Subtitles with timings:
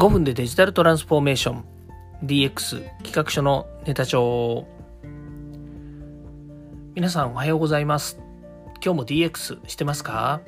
[0.00, 1.64] 5分でデジタルトランスフォーメーション。
[2.24, 4.66] DX 企画書のネタ帳。
[6.94, 8.18] 皆さんおはようございます。
[8.82, 10.40] 今日も DX してますか？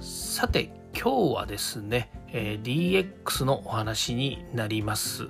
[0.00, 5.28] さて今日はですね、えー、DX のお話になります、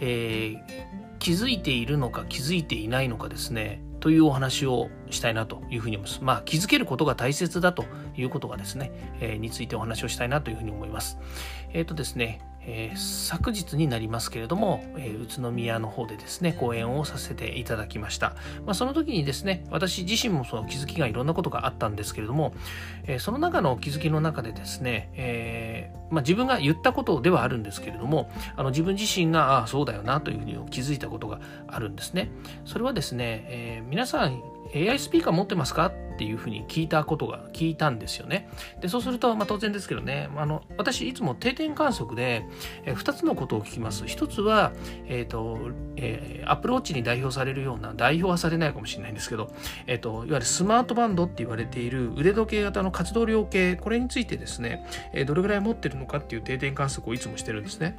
[0.00, 3.82] えー、気づいているのか気づいていないのかですね。
[4.04, 6.22] というお話をしたいなというふうに思います。
[6.22, 11.16] まあ、気づけることが大切だということがですね、えー、についてお話をしたいなというふうに思います。
[11.72, 18.34] えっ、ー、とですね、えー、昨日になりますけれども、えー、宇都宮の方でですね、講演をさせていただきました。
[18.64, 22.54] まあ、その時にですね、私自身もその気づきがいろんなことがあったんですけれども、
[23.06, 32.30] えー、その中の気づきの中でですね、えまあ、自分が言ったことではあるんですけれども、あの自分自身が、ああ、そうだよなというふうに気づいたことがあるんですね。
[32.64, 34.42] それはですね、え皆さん
[34.74, 35.92] AI スピーカー持ってますか？
[36.14, 38.48] っていうふうに聞いたことが聞いたんですよね。
[38.80, 42.46] でそうすると、まあ、当然ですけどねあの私いつも定点観測で、
[42.84, 44.04] え2つのことを聞きます。
[44.04, 44.72] 1つは、
[45.06, 45.58] えーと
[45.96, 49.52] えー、アプローチに代表されるような代表はされないかもしれないんですけど、
[49.86, 57.98] えーと、いわゆるスマートバンドって言われている腕時計型の活動量計これについてですね、えー、どれぐらい持ってるのかっていう定点観測をいつもしてるんですね。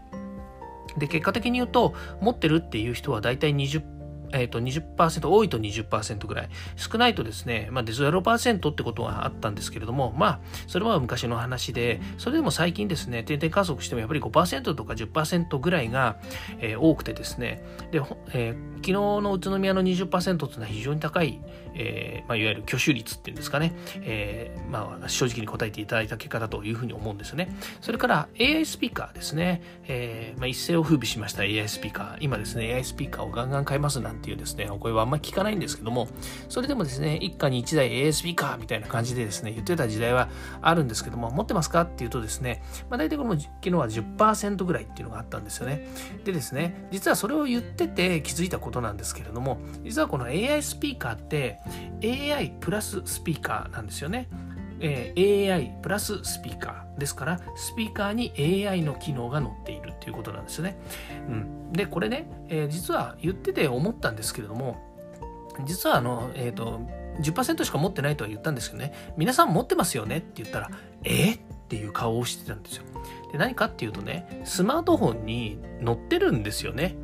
[0.98, 3.95] で結果的に言うと持ってるっていう人は大体20
[4.36, 6.50] えーと、20%多いと20%ぐらい。
[6.76, 16.18] 少ないとですね、まあ、0%ってことはあったんですけれどもまあそれは昔の話でそれでも最近ですね定点観測してもやっぱり5%とか10%ぐらいが、
[16.60, 17.64] えー、多くてですね。
[17.92, 18.02] で、
[18.34, 21.42] えー、昨日の宇都宮の20%っていうのは非常に高い、
[21.74, 27.56] えーまあ、いわゆる挙手率っていうんですかね、えーまあ、正直に答えていただいた結果だというふうに思うんですね。
[27.82, 32.18] それから AI スピーカーですね、えーまあ、一世を風靡しました AI スピーカー。
[32.20, 36.08] 今ですね AI スピーカーをガンガン買いますなんてていうですね、お声はあんまり聞かないんですけども、
[36.50, 40.30] それでもですね、一家に一台 ASP かみたいな感じでですね、言ってた時代は
[40.62, 45.88] あるんですけども、持ってますかっていうとですね、まあ、大体この昨日は10%ぐらいっていうのがあったんですよね。
[46.24, 51.60] でですね、実はそれを言ってて気づいたことなんですけれども、実はこの AI スピーカーって
[52.04, 54.28] AI プラススピーカーなんですよね。
[54.80, 58.34] えー、AI プラススピーカーですからスピーカーに
[58.68, 60.78] AI の機能が載っているということなんですね。
[61.30, 64.78] うん、でこれね、えー、実は言ってて思ったんですけれども
[65.66, 66.82] 実はあの、えっ、ー、と
[67.22, 70.70] 10%しか持ってないとは言ったんですけどね皆さん持ってますよねって言ったら
[71.04, 72.84] えっていう顔をしてたんですよ。
[73.32, 76.96] で何かっていうとねスマートフォンに載ってるんですよね。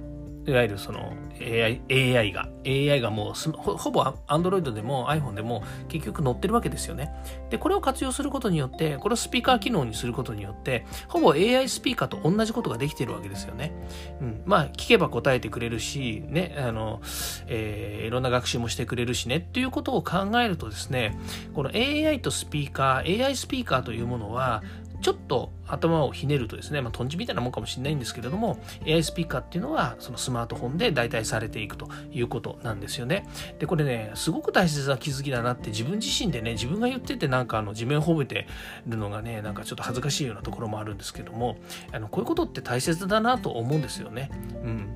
[0.46, 7.12] いわゆるその AI, AI が AI がもうほぼ Android でも iPhone でも結局載ってるわけですよね。
[7.50, 13.74] で、これを活用することによって、これをスピーカー機能にすることによって、ほぼ AI スピーカーと同じことができてるわけですよね。
[14.22, 14.42] うん。
[14.46, 17.02] まあ、聞けば答えてくれるし、ね、あの、
[17.48, 21.18] えー、いろんな学習もしてくれるしね、っていうことを考えるとですね、
[21.54, 24.64] この AI とスピーカー、AI スピーカーというものは、
[25.02, 33.28] ちょっと頭をひねるとですね、まあ、トンチみたいなもんかもしれないんですけれども、AI スピーカーっていうのは、そのスマートフォンで代替されていくということなんですよね。
[33.60, 38.48] で、これね、すごく大切な気づきだなって自分自身でね、自分が言っててなんかあの地面を褒めて
[38.88, 41.58] るのがね、なんかちょっと恥ずかしいようなところもあるんですけども、
[41.92, 44.30] あのこういうことって大切だなと思うんですよね。
[44.64, 44.90] うん。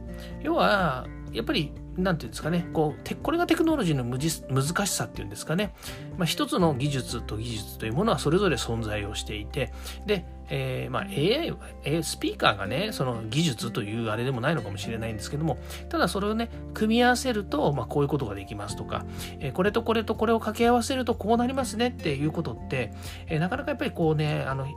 [0.43, 5.73] 要は、やっぱりなんていうんですかね、こう、これがテクノロジーの難しさっていうんですかね、
[6.17, 9.71] まあ、一つの技術と技術というものはそれぞれ存在をしていて、
[10.05, 15.57] で、えー、まあ AI は、えー、スピーカーがね、その技術というあれでもないのかもしれないんですけども、
[15.89, 19.05] ただそれをね、組み合わせると、まあこういうことができますとか、
[19.39, 22.91] えー、これとこれとこれを掛け合わせるとこうなりますねっていうことって、
[23.27, 24.67] え、なかなかやっぱりこうね、あの、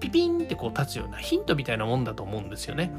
[0.00, 2.90] ピピンってこう立つようなヒントみたいなもんだと思うんですよね。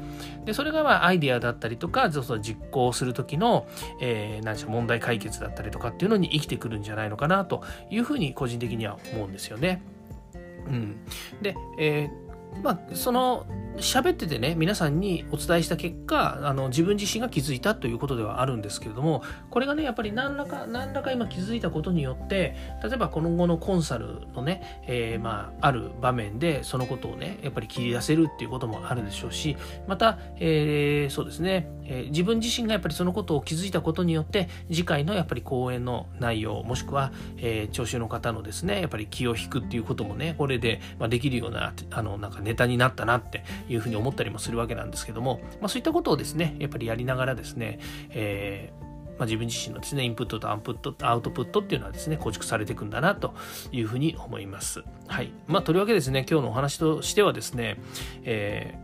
[0.44, 3.66] で、それがまあアイデアだったりとか、その実行する時の、
[4.00, 9.82] えー、何でしょう、問題解決だったりとかっていうのに生きてくるんじゃないのかなというふうに個人的には思うんですよね。
[10.66, 10.96] うん。
[11.42, 13.46] で、えー、まあ、その
[13.78, 29.56] 喋っててね皆さんにお伝えした結果あの自分自身が気づいたということではあるんですけれどもこれがねやっぱり何らか何らか今気づいたことによって例えばこの後のコンサルのね、えー、まあある場面でそのことをねやっぱり切り出せるっていうこともあるでしょうし
[29.86, 47.78] また、えー、そうですね、えー、自分自身がやっぱりそのことを気づいたことによって次回のやっぱり講演の内容もしくは、えー、聴衆の方のですねやっぱり気を引くっていうこともねこれで、まあ、できるようなあのなんかネタになったなっていうふうに思ったりもするわけなんですけども、まあ、そういったことをですねやっぱりやりながらですね、
[48.10, 53.34] えーまあ、自分自身のですねインプットとアウトプットアウトプットっていうのはですね構築されていくんだなと
[53.70, 54.82] いうふうに思います。
[55.06, 57.78] はいまあ、とりわけですね今日のお話としてはですね、
[58.24, 58.81] えー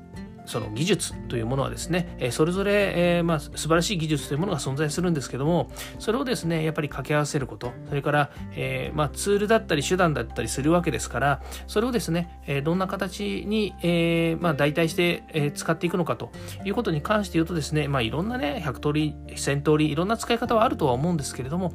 [0.48, 16.32] その技術というものはですね、えそれぞれ、えー、まあ、素晴らしい技術というものが存在するんですけどもそれをですねやっぱり掛け合わせることそれから、えー、まあ、ツールだったり手段だったりするわけですからそれをですね、えどんな形に、えまあ、代替して、え使っていくのかと
[16.64, 21.74] いうことに関して言うとですね、まあ、いろんなね100通り1000通りいろんな使い方はあるとは思うんですけれども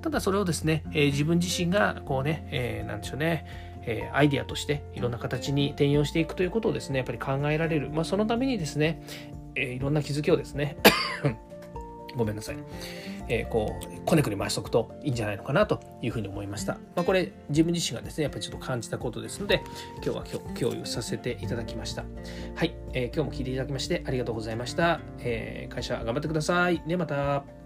[0.00, 7.90] ただそれをですね、え自分自身がこうね、えー、なんでしょうねえー、アイデアとしていろんな形に転用していくということをですね、やっぱり考えられる。
[7.90, 9.02] まあ、そのためにですね、
[9.54, 10.76] えー、いろんな気づきをですね、
[12.16, 12.56] ごめんなさい。
[13.28, 16.74] えー、こう、こねくり回しておくといいんじゃないのかなというふうに思いました。
[16.94, 19.62] まあ、これ、自分自身がですね、やっぱりちょっと感じたことですので、
[19.96, 22.04] 今日は今日共有させていただきました。
[22.54, 25.00] はい、えー、今日も聞いていただきましてありがとうございました。
[25.20, 26.82] えー、会社頑張ってください。
[26.86, 27.61] で、また。